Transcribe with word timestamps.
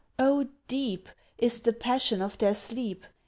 O, 0.17 0.47
deep! 0.67 1.09
Is 1.37 1.59
the 1.59 1.73
passion 1.73 2.23
of 2.23 2.35
their 2.39 2.55
sleep. 2.55 3.05